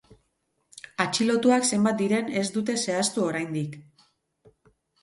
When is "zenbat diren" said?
1.75-2.35